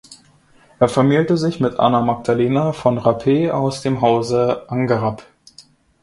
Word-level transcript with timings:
Er 0.79 0.89
vermählte 0.89 1.37
sich 1.37 1.59
mit 1.59 1.79
Anna 1.79 2.01
Magdalena 2.01 2.73
von 2.73 2.97
Rappe 2.97 3.53
aus 3.53 3.83
dem 3.83 4.01
Hause 4.01 4.63
Angerapp. 4.67 5.23